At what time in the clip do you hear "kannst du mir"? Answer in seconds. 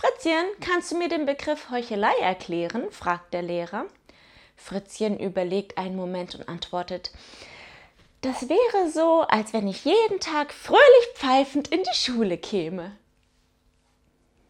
0.62-1.10